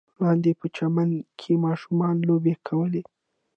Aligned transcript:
لاندې 0.21 0.51
په 0.59 0.67
چمن 0.75 1.09
کې 1.39 1.61
ماشومانو 1.65 2.27
لوبې 2.29 2.53
کولې. 2.67 3.01